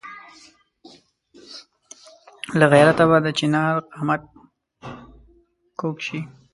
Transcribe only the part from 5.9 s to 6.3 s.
شي.